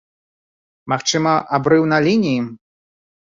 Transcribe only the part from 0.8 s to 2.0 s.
Магчыма, абрыў